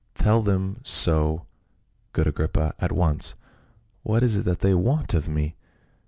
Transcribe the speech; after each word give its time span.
"Tell 0.15 0.41
them 0.41 0.79
so, 0.81 1.45
good 2.11 2.25
Agrippa, 2.25 2.73
at 2.79 2.91
once. 2.91 3.35
What 4.01 4.23
is 4.23 4.35
it 4.35 4.45
that 4.45 4.61
they 4.61 4.73
want 4.73 5.13
of 5.13 5.29
me 5.29 5.55